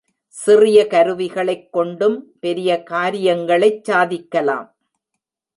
சிறிய 0.27 0.87
கருவிகளைக் 0.87 1.69
கொண்டும் 1.71 2.17
பெரிய 2.39 2.83
காரியங்களைச் 2.83 3.83
சாதிக்கலாம். 3.83 4.67